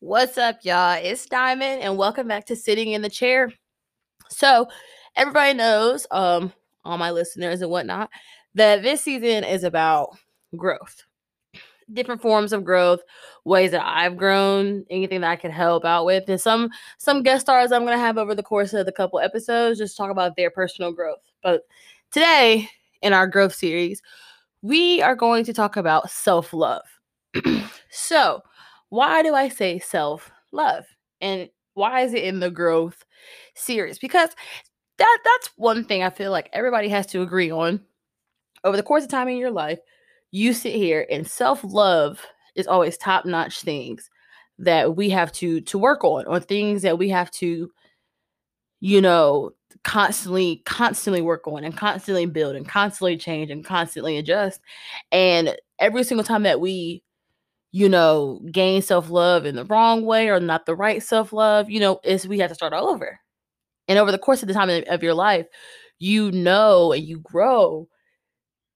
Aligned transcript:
What's 0.00 0.36
up, 0.36 0.58
y'all? 0.62 0.98
It's 1.02 1.24
Diamond, 1.24 1.80
and 1.80 1.96
welcome 1.96 2.28
back 2.28 2.44
to 2.46 2.54
Sitting 2.54 2.92
in 2.92 3.00
the 3.00 3.08
Chair. 3.08 3.50
So, 4.28 4.68
everybody 5.16 5.54
knows, 5.54 6.06
um, 6.10 6.52
all 6.84 6.98
my 6.98 7.10
listeners 7.10 7.62
and 7.62 7.70
whatnot, 7.70 8.10
that 8.54 8.82
this 8.82 9.00
season 9.00 9.42
is 9.42 9.64
about 9.64 10.10
growth, 10.54 11.02
different 11.90 12.20
forms 12.20 12.52
of 12.52 12.62
growth, 12.62 13.00
ways 13.46 13.70
that 13.70 13.86
I've 13.86 14.18
grown, 14.18 14.84
anything 14.90 15.22
that 15.22 15.30
I 15.30 15.36
can 15.36 15.50
help 15.50 15.86
out 15.86 16.04
with, 16.04 16.28
and 16.28 16.38
some 16.38 16.68
some 16.98 17.22
guest 17.22 17.46
stars 17.46 17.72
I'm 17.72 17.86
gonna 17.86 17.96
have 17.96 18.18
over 18.18 18.34
the 18.34 18.42
course 18.42 18.74
of 18.74 18.84
the 18.84 18.92
couple 18.92 19.18
episodes, 19.18 19.78
just 19.78 19.96
talk 19.96 20.10
about 20.10 20.36
their 20.36 20.50
personal 20.50 20.92
growth. 20.92 21.20
But 21.42 21.62
today, 22.12 22.68
in 23.00 23.14
our 23.14 23.26
growth 23.26 23.54
series, 23.54 24.02
we 24.60 25.00
are 25.00 25.16
going 25.16 25.46
to 25.46 25.54
talk 25.54 25.78
about 25.78 26.10
self 26.10 26.52
love. 26.52 26.84
so 27.90 28.42
why 28.96 29.22
do 29.22 29.34
I 29.34 29.48
say 29.48 29.78
self 29.78 30.32
love? 30.52 30.86
And 31.20 31.50
why 31.74 32.00
is 32.00 32.14
it 32.14 32.24
in 32.24 32.40
the 32.40 32.50
growth 32.50 33.04
series? 33.54 33.98
Because 33.98 34.30
that 34.96 35.18
that's 35.22 35.50
one 35.56 35.84
thing 35.84 36.02
I 36.02 36.10
feel 36.10 36.30
like 36.30 36.48
everybody 36.54 36.88
has 36.88 37.06
to 37.08 37.20
agree 37.20 37.50
on. 37.50 37.80
Over 38.64 38.76
the 38.76 38.82
course 38.82 39.04
of 39.04 39.10
time 39.10 39.28
in 39.28 39.36
your 39.36 39.50
life, 39.50 39.78
you 40.30 40.54
sit 40.54 40.74
here 40.74 41.06
and 41.10 41.26
self-love 41.26 42.24
is 42.56 42.66
always 42.66 42.96
top-notch 42.96 43.60
things 43.60 44.10
that 44.58 44.96
we 44.96 45.10
have 45.10 45.30
to 45.32 45.60
to 45.60 45.78
work 45.78 46.02
on 46.02 46.24
or 46.26 46.40
things 46.40 46.80
that 46.80 46.98
we 46.98 47.10
have 47.10 47.30
to 47.32 47.70
you 48.80 49.02
know 49.02 49.50
constantly 49.84 50.62
constantly 50.64 51.20
work 51.20 51.46
on 51.46 51.64
and 51.64 51.76
constantly 51.76 52.24
build 52.24 52.56
and 52.56 52.66
constantly 52.66 53.18
change 53.18 53.50
and 53.50 53.66
constantly 53.66 54.16
adjust 54.16 54.60
and 55.12 55.54
every 55.78 56.02
single 56.02 56.24
time 56.24 56.42
that 56.44 56.60
we 56.60 57.02
you 57.76 57.90
know, 57.90 58.40
gain 58.50 58.80
self 58.80 59.10
love 59.10 59.44
in 59.44 59.54
the 59.54 59.66
wrong 59.66 60.06
way 60.06 60.30
or 60.30 60.40
not 60.40 60.64
the 60.64 60.74
right 60.74 61.02
self 61.02 61.30
love, 61.30 61.68
you 61.68 61.78
know, 61.78 62.00
is 62.04 62.26
we 62.26 62.38
have 62.38 62.48
to 62.48 62.54
start 62.54 62.72
all 62.72 62.88
over. 62.88 63.20
And 63.88 63.98
over 63.98 64.10
the 64.10 64.18
course 64.18 64.42
of 64.42 64.48
the 64.48 64.54
time 64.54 64.70
of 64.88 65.02
your 65.02 65.14
life, 65.14 65.46
you 65.98 66.32
know 66.32 66.92
and 66.92 67.04
you 67.04 67.20
grow 67.20 67.88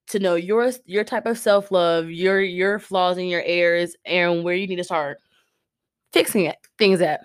to 0.08 0.18
know 0.18 0.34
your 0.34 0.70
your 0.84 1.04
type 1.04 1.26
of 1.26 1.38
self 1.38 1.70
love, 1.72 2.10
your 2.10 2.42
your 2.42 2.78
flaws 2.78 3.16
and 3.16 3.30
your 3.30 3.42
errors, 3.46 3.96
and 4.04 4.44
where 4.44 4.54
you 4.54 4.66
need 4.66 4.76
to 4.76 4.84
start 4.84 5.18
fixing 6.12 6.44
it, 6.44 6.56
things 6.78 7.00
at. 7.00 7.20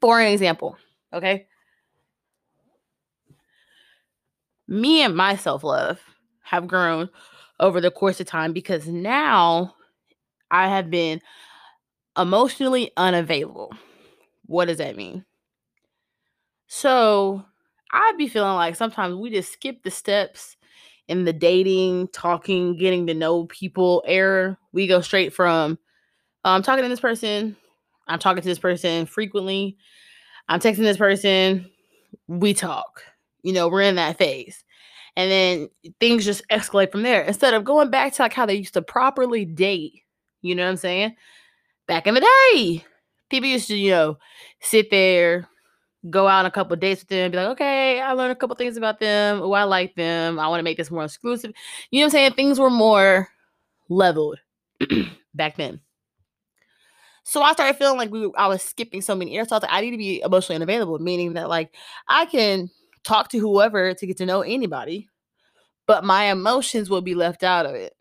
For 0.00 0.20
an 0.20 0.32
example, 0.32 0.76
okay, 1.12 1.46
me 4.68 5.02
and 5.02 5.16
my 5.16 5.36
self 5.36 5.62
love 5.64 6.00
have 6.42 6.66
grown 6.68 7.08
over 7.60 7.80
the 7.80 7.90
course 7.90 8.20
of 8.20 8.26
time 8.26 8.52
because 8.52 8.86
now 8.88 9.74
I 10.54 10.68
have 10.68 10.88
been 10.88 11.20
emotionally 12.16 12.92
unavailable. 12.96 13.72
What 14.46 14.66
does 14.66 14.78
that 14.78 14.96
mean? 14.96 15.24
So 16.68 17.44
I'd 17.90 18.16
be 18.16 18.28
feeling 18.28 18.54
like 18.54 18.76
sometimes 18.76 19.16
we 19.16 19.30
just 19.30 19.52
skip 19.52 19.82
the 19.82 19.90
steps 19.90 20.56
in 21.08 21.24
the 21.24 21.32
dating, 21.32 22.06
talking, 22.12 22.76
getting 22.76 23.08
to 23.08 23.14
know 23.14 23.46
people 23.46 24.04
era. 24.06 24.56
We 24.72 24.86
go 24.86 25.00
straight 25.00 25.32
from 25.34 25.76
I'm 26.44 26.56
um, 26.56 26.62
talking 26.62 26.84
to 26.84 26.88
this 26.88 27.00
person, 27.00 27.56
I'm 28.06 28.20
talking 28.20 28.42
to 28.42 28.48
this 28.48 28.58
person 28.58 29.06
frequently, 29.06 29.76
I'm 30.48 30.60
texting 30.60 30.76
this 30.78 30.98
person, 30.98 31.68
we 32.28 32.54
talk. 32.54 33.02
You 33.42 33.54
know, 33.54 33.68
we're 33.68 33.82
in 33.82 33.96
that 33.96 34.18
phase. 34.18 34.62
And 35.16 35.30
then 35.30 35.68
things 35.98 36.24
just 36.24 36.46
escalate 36.48 36.92
from 36.92 37.02
there. 37.02 37.22
Instead 37.22 37.54
of 37.54 37.64
going 37.64 37.90
back 37.90 38.12
to 38.14 38.22
like 38.22 38.34
how 38.34 38.46
they 38.46 38.54
used 38.54 38.74
to 38.74 38.82
properly 38.82 39.44
date 39.44 40.03
you 40.44 40.54
know 40.54 40.64
what 40.64 40.70
I'm 40.70 40.76
saying? 40.76 41.16
Back 41.88 42.06
in 42.06 42.14
the 42.14 42.20
day, 42.20 42.84
people 43.30 43.48
used 43.48 43.68
to, 43.68 43.76
you 43.76 43.90
know, 43.90 44.18
sit 44.60 44.90
there, 44.90 45.48
go 46.10 46.28
out 46.28 46.40
on 46.40 46.46
a 46.46 46.50
couple 46.50 46.76
dates 46.76 47.00
with 47.00 47.08
them, 47.08 47.30
be 47.30 47.38
like, 47.38 47.48
okay, 47.48 47.98
I 48.00 48.12
learned 48.12 48.32
a 48.32 48.36
couple 48.36 48.54
things 48.56 48.76
about 48.76 49.00
them. 49.00 49.40
Oh, 49.40 49.52
I 49.52 49.64
like 49.64 49.94
them. 49.94 50.38
I 50.38 50.48
want 50.48 50.60
to 50.60 50.64
make 50.64 50.76
this 50.76 50.90
more 50.90 51.04
exclusive. 51.04 51.52
You 51.90 52.00
know 52.00 52.04
what 52.04 52.08
I'm 52.08 52.10
saying? 52.10 52.32
Things 52.34 52.60
were 52.60 52.68
more 52.68 53.28
leveled 53.88 54.38
back 55.34 55.56
then. 55.56 55.80
So 57.22 57.40
I 57.40 57.54
started 57.54 57.78
feeling 57.78 57.96
like 57.96 58.10
we 58.10 58.30
I 58.36 58.48
was 58.48 58.60
skipping 58.60 59.00
so 59.00 59.14
many. 59.14 59.42
So 59.46 59.56
I 59.56 59.58
like, 59.60 59.70
I 59.72 59.80
need 59.80 59.92
to 59.92 59.96
be 59.96 60.20
emotionally 60.20 60.56
unavailable, 60.56 60.98
meaning 60.98 61.32
that 61.32 61.48
like 61.48 61.74
I 62.06 62.26
can 62.26 62.68
talk 63.02 63.30
to 63.30 63.38
whoever 63.38 63.94
to 63.94 64.06
get 64.06 64.18
to 64.18 64.26
know 64.26 64.42
anybody, 64.42 65.08
but 65.86 66.04
my 66.04 66.24
emotions 66.24 66.90
will 66.90 67.00
be 67.00 67.14
left 67.14 67.42
out 67.42 67.64
of 67.64 67.74
it 67.74 67.94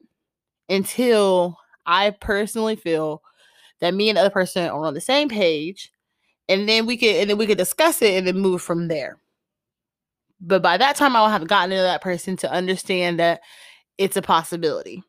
until 0.68 1.58
I 1.86 2.12
personally 2.12 2.76
feel 2.76 3.22
that 3.82 3.94
me 3.94 4.10
and 4.10 4.18
the 4.18 4.22
other 4.22 4.30
person 4.30 4.70
are 4.70 4.86
on 4.86 4.94
the 4.94 5.02
same 5.02 5.30
page, 5.30 5.92
and 6.50 6.68
then 6.68 6.86
we 6.86 6.98
could 6.98 7.16
and 7.16 7.30
then 7.30 7.38
we 7.38 7.48
could 7.48 7.58
discuss 7.58 8.02
it 8.02 8.14
and 8.16 8.28
then 8.28 8.38
move 8.40 8.62
from 8.62 8.88
there. 8.88 9.20
But 10.42 10.62
by 10.62 10.78
that 10.78 10.96
time, 10.96 11.16
I'll 11.16 11.30
have 11.30 11.48
gotten 11.48 11.70
to 11.72 11.78
that 11.78 12.02
person 12.02 12.36
to 12.38 12.52
understand 12.52 13.20
that 13.20 13.42
it's 13.98 14.18
a 14.18 14.22
possibility. 14.22 15.04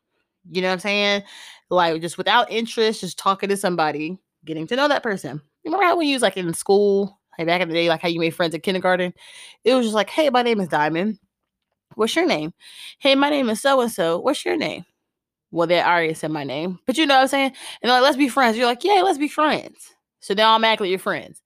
You 0.51 0.61
know 0.61 0.69
what 0.69 0.73
I'm 0.73 0.79
saying? 0.79 1.23
Like 1.69 2.01
just 2.01 2.17
without 2.17 2.51
interest, 2.51 3.01
just 3.01 3.17
talking 3.17 3.49
to 3.49 3.57
somebody, 3.57 4.17
getting 4.45 4.67
to 4.67 4.75
know 4.75 4.87
that 4.87 5.03
person. 5.03 5.41
You 5.63 5.71
remember 5.71 5.85
how 5.85 5.97
we 5.97 6.05
use 6.07 6.21
like 6.21 6.37
in 6.37 6.53
school, 6.53 7.19
like 7.37 7.47
back 7.47 7.61
in 7.61 7.67
the 7.67 7.73
day, 7.73 7.89
like 7.89 8.01
how 8.01 8.07
you 8.07 8.19
made 8.19 8.35
friends 8.35 8.55
in 8.55 8.61
kindergarten? 8.61 9.13
It 9.63 9.73
was 9.73 9.85
just 9.87 9.95
like, 9.95 10.09
hey, 10.09 10.29
my 10.29 10.43
name 10.43 10.61
is 10.61 10.69
Diamond. 10.69 11.19
What's 11.95 12.15
your 12.15 12.27
name? 12.27 12.53
Hey, 12.99 13.15
my 13.15 13.29
name 13.29 13.49
is 13.49 13.61
so 13.61 13.81
and 13.81 13.91
so. 13.91 14.19
What's 14.19 14.45
your 14.45 14.57
name? 14.57 14.85
Well, 15.51 15.67
they 15.67 15.81
already 15.81 16.13
said 16.13 16.31
my 16.31 16.43
name, 16.43 16.79
but 16.85 16.97
you 16.97 17.05
know 17.05 17.15
what 17.15 17.21
I'm 17.21 17.27
saying? 17.27 17.53
And 17.81 17.91
like, 17.91 18.01
let's 18.03 18.17
be 18.17 18.29
friends. 18.29 18.57
You're 18.57 18.65
like, 18.65 18.83
yeah, 18.83 19.01
let's 19.03 19.17
be 19.17 19.27
friends. 19.27 19.93
So 20.19 20.33
then 20.33 20.45
automatically 20.45 20.89
you're 20.89 20.99
friends. 20.99 21.41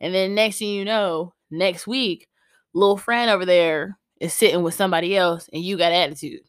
And 0.00 0.14
then 0.14 0.34
next 0.34 0.58
thing 0.58 0.70
you 0.70 0.84
know, 0.84 1.34
next 1.50 1.86
week, 1.86 2.28
little 2.74 2.96
friend 2.96 3.30
over 3.30 3.44
there 3.44 3.98
is 4.20 4.32
sitting 4.32 4.62
with 4.62 4.74
somebody 4.74 5.16
else 5.16 5.48
and 5.52 5.62
you 5.62 5.76
got 5.76 5.92
attitude 5.92 6.40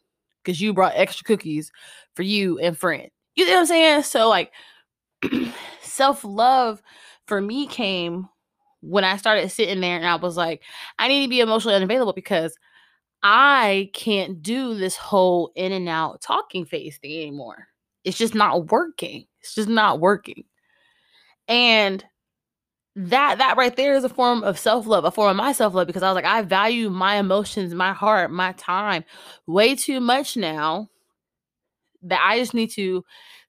because 0.42 0.60
you 0.60 0.72
brought 0.72 0.92
extra 0.94 1.24
cookies 1.24 1.72
for 2.14 2.22
you 2.22 2.58
and 2.58 2.76
friend. 2.76 3.10
You 3.34 3.46
know 3.46 3.52
what 3.54 3.60
I'm 3.60 3.66
saying? 3.66 4.02
So 4.04 4.28
like 4.28 4.52
self 5.80 6.24
love 6.24 6.82
for 7.26 7.40
me 7.40 7.66
came 7.66 8.28
when 8.80 9.04
I 9.04 9.16
started 9.16 9.50
sitting 9.50 9.80
there 9.80 9.96
and 9.96 10.06
I 10.06 10.16
was 10.16 10.36
like, 10.36 10.62
I 10.98 11.08
need 11.08 11.24
to 11.24 11.30
be 11.30 11.40
emotionally 11.40 11.76
unavailable 11.76 12.12
because 12.12 12.56
I 13.22 13.90
can't 13.92 14.42
do 14.42 14.74
this 14.74 14.96
whole 14.96 15.52
in 15.54 15.72
and 15.72 15.88
out 15.88 16.20
talking 16.22 16.64
phase 16.64 16.98
thing 16.98 17.12
anymore. 17.12 17.68
It's 18.04 18.18
just 18.18 18.34
not 18.34 18.70
working. 18.70 19.26
It's 19.40 19.54
just 19.54 19.68
not 19.68 20.00
working. 20.00 20.44
And 21.48 22.04
that 22.96 23.38
that 23.38 23.56
right 23.56 23.74
there 23.76 23.94
is 23.94 24.04
a 24.04 24.08
form 24.08 24.42
of 24.42 24.58
self-love, 24.58 25.04
a 25.04 25.10
form 25.10 25.30
of 25.30 25.36
my 25.36 25.52
self-love 25.52 25.86
because 25.86 26.02
I 26.02 26.08
was 26.08 26.16
like 26.16 26.24
I 26.24 26.42
value 26.42 26.90
my 26.90 27.16
emotions, 27.16 27.74
my 27.74 27.92
heart, 27.92 28.30
my 28.30 28.52
time 28.52 29.04
way 29.46 29.74
too 29.74 30.00
much 30.00 30.36
now 30.36 30.88
that 32.02 32.20
I 32.22 32.38
just 32.38 32.54
need 32.54 32.70
to 32.72 33.04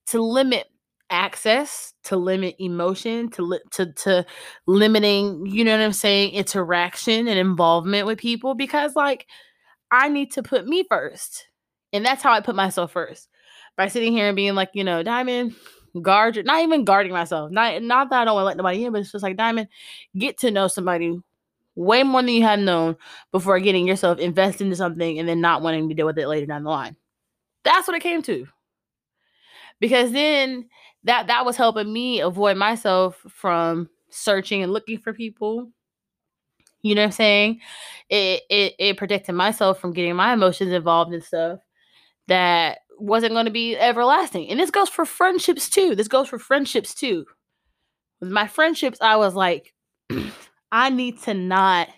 to 0.08 0.22
limit 0.22 0.68
access, 1.10 1.94
to 2.04 2.18
limit 2.18 2.56
emotion, 2.60 3.30
to 3.32 3.42
li- 3.42 3.60
to 3.72 3.92
to 3.94 4.26
limiting, 4.68 5.46
you 5.46 5.64
know 5.64 5.78
what 5.78 5.84
I'm 5.84 5.94
saying, 5.94 6.34
interaction 6.34 7.28
and 7.28 7.40
involvement 7.40 8.08
with 8.08 8.20
people 8.20 8.56
because 8.56 8.96
like 8.96 9.28
I 9.92 10.08
need 10.10 10.32
to 10.34 10.44
put 10.44 10.68
me 10.68 10.84
first. 10.88 11.48
And 11.94 12.06
that's 12.06 12.24
how 12.24 12.32
I 12.32 12.40
put 12.42 12.56
myself 12.56 12.92
first. 12.94 13.28
By 13.78 13.88
sitting 13.88 14.14
here 14.14 14.28
and 14.28 14.36
being 14.36 14.56
like, 14.56 14.70
you 14.74 14.84
know, 14.84 15.04
Diamond, 15.04 15.56
guard 16.02 16.38
not 16.46 16.62
even 16.62 16.86
guarding 16.86 17.12
myself. 17.12 17.52
Not 17.52 17.82
not 17.82 18.10
that 18.10 18.22
I 18.22 18.26
don't 18.26 18.36
want 18.36 18.44
to 18.44 18.48
let 18.48 18.58
nobody 18.58 18.86
in, 18.86 18.94
but 18.94 19.02
it's 19.02 19.12
just 19.12 19.24
like 19.24 19.38
Diamond, 19.38 19.68
get 20.18 20.38
to 20.40 20.52
know 20.52 20.68
somebody 20.68 21.20
way 21.76 22.04
more 22.04 22.22
than 22.22 22.34
you 22.34 22.44
had 22.44 22.60
known 22.60 22.96
before 23.32 23.60
getting 23.60 23.88
yourself 23.88 24.20
invested 24.20 24.66
into 24.66 24.76
something 24.76 25.20
and 25.20 25.28
then 25.28 25.42
not 25.42 25.62
wanting 25.62 25.90
to 25.90 25.96
deal 25.96 26.06
with 26.06 26.18
it 26.18 26.28
later 26.28 26.46
down 26.46 26.64
the 26.64 26.70
line. 26.70 26.96
That's 27.64 27.88
what 27.88 27.96
it 27.96 28.04
came 28.04 28.22
to. 28.24 28.48
Because 29.80 30.12
then 30.12 30.70
that 31.04 31.28
that 31.28 31.46
was 31.46 31.58
helping 31.58 31.92
me 31.92 32.20
avoid 32.20 32.58
myself 32.58 33.24
from 33.28 33.90
searching 34.10 34.62
and 34.62 34.74
looking 34.74 35.00
for 35.00 35.14
people 35.14 35.72
you 36.82 36.96
know 36.96 37.02
what 37.02 37.08
I'm 37.08 37.12
saying? 37.12 37.60
It 38.10 38.44
it 38.50 38.76
it 38.80 38.98
protected 38.98 39.36
myself 39.36 39.80
from 39.80 39.94
getting 39.94 40.16
my 40.16 40.34
emotions 40.34 40.72
involved 40.72 41.14
in 41.14 41.22
stuff 41.22 41.60
that 42.28 42.80
wasn't 42.98 43.34
going 43.34 43.46
to 43.46 43.52
be 43.52 43.78
everlasting. 43.78 44.50
And 44.50 44.60
this 44.60 44.72
goes 44.72 44.90
for 44.90 45.06
friendships 45.06 45.70
too. 45.70 45.96
This 45.96 46.08
goes 46.08 46.28
for 46.30 46.40
friendships 46.40 46.94
too. 46.94 47.26
With 48.20 48.32
my 48.32 48.48
friendships, 48.48 49.00
I 49.02 49.16
was 49.16 49.34
like, 49.34 49.74
I 50.72 50.90
need 50.90 51.20
to 51.24 51.34
not, 51.34 51.90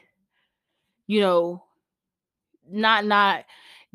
you 1.07 1.21
know, 1.21 1.63
not 2.69 3.05
not 3.05 3.45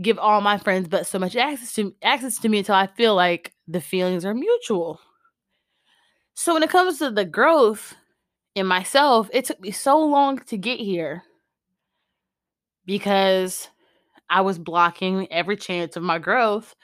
give 0.00 0.18
all 0.18 0.40
my 0.40 0.58
friends 0.58 0.86
but 0.88 1.06
so 1.06 1.18
much 1.18 1.34
access 1.34 1.72
to 1.74 1.94
access 2.02 2.38
to 2.38 2.48
me 2.48 2.58
until 2.58 2.76
I 2.76 2.86
feel 2.86 3.14
like 3.14 3.52
the 3.66 3.80
feelings 3.80 4.24
are 4.24 4.34
mutual. 4.34 5.00
So 6.34 6.54
when 6.54 6.62
it 6.62 6.70
comes 6.70 6.98
to 6.98 7.10
the 7.10 7.24
growth, 7.24 7.96
in 8.58 8.66
myself, 8.66 9.28
it 9.32 9.44
took 9.44 9.60
me 9.60 9.70
so 9.70 9.98
long 9.98 10.38
to 10.40 10.56
get 10.56 10.80
here 10.80 11.22
because 12.84 13.68
I 14.30 14.42
was 14.42 14.58
blocking 14.58 15.30
every 15.32 15.56
chance 15.56 15.96
of 15.96 16.02
my 16.02 16.18
growth 16.18 16.74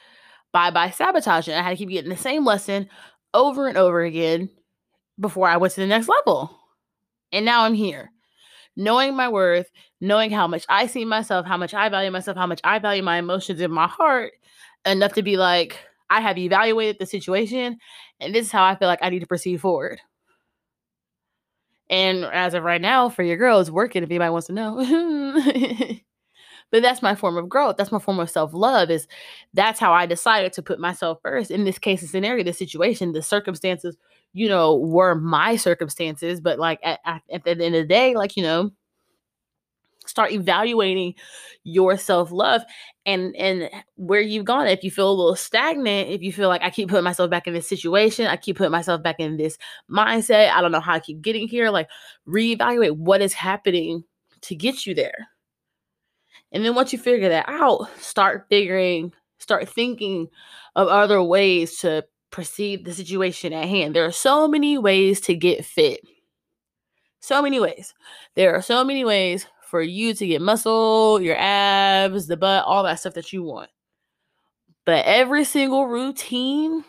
by 0.52 0.70
by 0.70 0.90
sabotaging. 0.90 1.54
I 1.54 1.62
had 1.62 1.70
to 1.70 1.76
keep 1.76 1.90
getting 1.90 2.10
the 2.10 2.16
same 2.16 2.44
lesson 2.44 2.88
over 3.34 3.66
and 3.68 3.76
over 3.76 4.02
again 4.02 4.48
before 5.18 5.48
I 5.48 5.56
went 5.56 5.74
to 5.74 5.80
the 5.80 5.86
next 5.86 6.08
level. 6.08 6.58
And 7.32 7.44
now 7.44 7.64
I'm 7.64 7.74
here. 7.74 8.10
Knowing 8.76 9.14
my 9.14 9.28
worth, 9.28 9.70
knowing 10.00 10.30
how 10.30 10.46
much 10.46 10.64
I 10.68 10.86
see 10.86 11.04
myself, 11.04 11.46
how 11.46 11.56
much 11.56 11.74
I 11.74 11.88
value 11.88 12.10
myself, 12.10 12.36
how 12.36 12.46
much 12.46 12.60
I 12.64 12.78
value 12.78 13.02
my 13.02 13.18
emotions 13.18 13.60
in 13.60 13.70
my 13.70 13.86
heart, 13.86 14.32
enough 14.84 15.12
to 15.14 15.22
be 15.22 15.36
like, 15.36 15.78
I 16.10 16.20
have 16.20 16.38
evaluated 16.38 16.96
the 16.98 17.06
situation, 17.06 17.78
and 18.20 18.34
this 18.34 18.46
is 18.46 18.52
how 18.52 18.64
I 18.64 18.76
feel 18.76 18.88
like 18.88 18.98
I 19.02 19.10
need 19.10 19.20
to 19.20 19.26
proceed 19.26 19.60
forward. 19.60 20.00
And 21.90 22.24
as 22.24 22.54
of 22.54 22.62
right 22.64 22.80
now, 22.80 23.08
for 23.08 23.22
your 23.22 23.36
girl, 23.36 23.60
it's 23.60 23.70
working 23.70 24.02
if 24.02 24.10
anybody 24.10 24.30
wants 24.30 24.46
to 24.46 24.52
know. 24.52 24.76
but 26.70 26.82
that's 26.82 27.02
my 27.02 27.14
form 27.14 27.36
of 27.36 27.48
growth. 27.48 27.76
That's 27.76 27.92
my 27.92 27.98
form 27.98 28.18
of 28.18 28.30
self 28.30 28.52
love. 28.54 28.90
Is 28.90 29.06
that's 29.52 29.78
how 29.80 29.92
I 29.92 30.06
decided 30.06 30.52
to 30.54 30.62
put 30.62 30.80
myself 30.80 31.18
first. 31.22 31.50
In 31.50 31.64
this 31.64 31.78
case, 31.78 32.00
the 32.00 32.06
scenario, 32.08 32.44
the 32.44 32.52
situation, 32.52 33.12
the 33.12 33.22
circumstances, 33.22 33.96
you 34.32 34.48
know, 34.48 34.76
were 34.76 35.14
my 35.14 35.56
circumstances. 35.56 36.40
But 36.40 36.58
like 36.58 36.80
at, 36.82 37.00
at, 37.04 37.22
at 37.32 37.44
the 37.44 37.50
end 37.50 37.62
of 37.62 37.72
the 37.72 37.84
day, 37.84 38.14
like, 38.14 38.36
you 38.36 38.42
know, 38.42 38.70
start 40.14 40.30
evaluating 40.30 41.12
your 41.64 41.96
self-love 41.98 42.62
and 43.04 43.34
and 43.34 43.68
where 43.96 44.20
you've 44.20 44.44
gone. 44.44 44.68
If 44.68 44.84
you 44.84 44.90
feel 44.92 45.10
a 45.10 45.12
little 45.12 45.34
stagnant 45.34 46.08
if 46.08 46.22
you 46.22 46.32
feel 46.32 46.48
like 46.48 46.62
i 46.62 46.70
keep 46.70 46.88
putting 46.88 47.04
myself 47.04 47.30
back 47.30 47.46
in 47.46 47.52
this 47.52 47.68
situation 47.68 48.26
i 48.26 48.36
keep 48.36 48.56
putting 48.56 48.70
myself 48.70 49.02
back 49.02 49.16
in 49.18 49.36
this 49.36 49.58
mindset 49.90 50.50
i 50.50 50.60
don't 50.60 50.72
know 50.72 50.80
how 50.80 50.94
i 50.94 51.00
keep 51.00 51.20
getting 51.20 51.48
here 51.48 51.70
like 51.70 51.88
reevaluate 52.28 52.96
what 52.96 53.20
is 53.20 53.32
happening 53.32 54.04
to 54.44 54.54
get 54.54 54.86
you 54.86 54.94
there. 54.94 55.28
And 56.52 56.64
then 56.64 56.74
once 56.74 56.92
you 56.92 56.98
figure 56.98 57.30
that 57.30 57.48
out 57.48 57.88
start 57.98 58.46
figuring 58.48 59.12
start 59.38 59.68
thinking 59.68 60.28
of 60.76 60.88
other 60.88 61.22
ways 61.22 61.78
to 61.78 62.04
perceive 62.30 62.84
the 62.84 62.92
situation 62.92 63.52
at 63.52 63.68
hand. 63.68 63.94
There 63.94 64.04
are 64.04 64.12
so 64.12 64.48
many 64.48 64.78
ways 64.78 65.20
to 65.22 65.34
get 65.34 65.64
fit. 65.64 66.00
So 67.20 67.40
many 67.40 67.58
ways. 67.58 67.94
There 68.34 68.54
are 68.54 68.62
so 68.62 68.84
many 68.84 69.04
ways 69.04 69.46
for 69.74 69.82
you 69.82 70.14
to 70.14 70.24
get 70.24 70.40
muscle, 70.40 71.20
your 71.20 71.34
abs, 71.36 72.28
the 72.28 72.36
butt, 72.36 72.64
all 72.64 72.84
that 72.84 73.00
stuff 73.00 73.14
that 73.14 73.32
you 73.32 73.42
want. 73.42 73.68
But 74.86 75.04
every 75.04 75.42
single 75.42 75.88
routine 75.88 76.84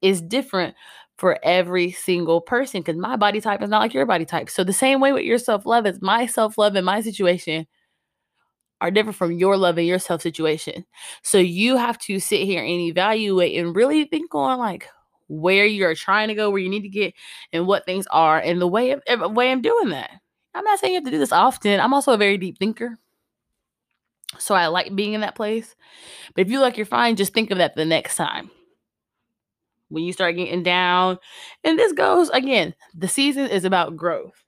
is 0.00 0.22
different 0.22 0.74
for 1.18 1.38
every 1.42 1.90
single 1.92 2.40
person 2.40 2.80
because 2.80 2.96
my 2.96 3.16
body 3.16 3.38
type 3.42 3.60
is 3.60 3.68
not 3.68 3.80
like 3.80 3.92
your 3.92 4.06
body 4.06 4.24
type. 4.24 4.48
So 4.48 4.64
the 4.64 4.72
same 4.72 4.98
way 4.98 5.12
with 5.12 5.24
your 5.24 5.36
self-love 5.36 5.84
is 5.84 6.00
my 6.00 6.24
self-love 6.24 6.74
and 6.74 6.86
my 6.86 7.02
situation 7.02 7.66
are 8.80 8.90
different 8.90 9.16
from 9.16 9.32
your 9.32 9.58
love 9.58 9.76
and 9.76 9.86
your 9.86 9.98
self 9.98 10.22
situation. 10.22 10.86
So 11.22 11.36
you 11.36 11.76
have 11.76 11.98
to 11.98 12.18
sit 12.18 12.44
here 12.44 12.62
and 12.62 12.80
evaluate 12.80 13.62
and 13.62 13.76
really 13.76 14.04
think 14.04 14.34
on 14.34 14.58
like 14.58 14.88
where 15.28 15.66
you're 15.66 15.94
trying 15.94 16.28
to 16.28 16.34
go, 16.34 16.48
where 16.48 16.62
you 16.62 16.70
need 16.70 16.80
to 16.80 16.88
get, 16.88 17.12
and 17.52 17.66
what 17.66 17.84
things 17.84 18.06
are, 18.10 18.38
and 18.38 18.58
the 18.58 18.66
way 18.66 18.92
of, 18.92 19.02
way 19.34 19.52
I'm 19.52 19.60
doing 19.60 19.90
that. 19.90 20.12
I'm 20.56 20.64
not 20.64 20.78
saying 20.78 20.94
you 20.94 20.96
have 20.98 21.04
to 21.04 21.10
do 21.10 21.18
this 21.18 21.32
often. 21.32 21.80
I'm 21.80 21.92
also 21.92 22.12
a 22.12 22.16
very 22.16 22.38
deep 22.38 22.58
thinker. 22.58 22.96
So 24.38 24.54
I 24.54 24.66
like 24.68 24.96
being 24.96 25.12
in 25.12 25.20
that 25.20 25.34
place. 25.34 25.76
But 26.34 26.46
if 26.46 26.50
you 26.50 26.60
like 26.60 26.76
you're 26.76 26.86
fine, 26.86 27.16
just 27.16 27.34
think 27.34 27.50
of 27.50 27.58
that 27.58 27.76
the 27.76 27.84
next 27.84 28.16
time. 28.16 28.50
When 29.88 30.02
you 30.02 30.12
start 30.12 30.36
getting 30.36 30.62
down. 30.62 31.18
And 31.62 31.78
this 31.78 31.92
goes 31.92 32.30
again, 32.30 32.74
the 32.94 33.06
season 33.06 33.48
is 33.48 33.64
about 33.64 33.96
growth. 33.96 34.42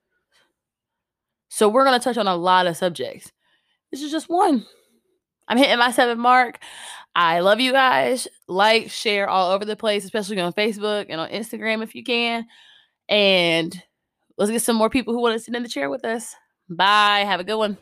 So 1.49 1.69
we're 1.69 1.85
going 1.85 1.99
to 1.99 2.03
touch 2.03 2.17
on 2.17 2.27
a 2.27 2.35
lot 2.35 2.67
of 2.67 2.75
subjects. 2.75 3.31
This 3.91 4.01
is 4.01 4.11
just 4.11 4.29
one. 4.29 4.65
I'm 5.47 5.57
hitting 5.57 5.77
my 5.77 5.91
seven 5.91 6.19
mark. 6.19 6.59
I 7.15 7.39
love 7.39 7.59
you 7.59 7.71
guys. 7.71 8.27
Like, 8.47 8.91
share 8.91 9.29
all 9.29 9.51
over 9.51 9.65
the 9.65 9.75
place, 9.75 10.05
especially 10.05 10.39
on 10.39 10.53
Facebook 10.53 11.07
and 11.09 11.19
on 11.19 11.29
Instagram 11.29 11.83
if 11.83 11.95
you 11.95 12.03
can. 12.03 12.45
And 13.07 13.81
Let's 14.39 14.51
get 14.51 14.61
some 14.61 14.77
more 14.77 14.89
people 14.89 15.13
who 15.13 15.21
want 15.21 15.37
to 15.37 15.39
sit 15.39 15.53
in 15.53 15.63
the 15.63 15.69
chair 15.69 15.89
with 15.89 16.05
us. 16.05 16.33
Bye. 16.69 17.25
Have 17.27 17.41
a 17.41 17.43
good 17.43 17.57
one. 17.57 17.77